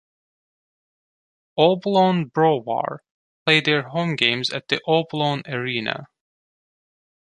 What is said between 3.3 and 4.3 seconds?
play their home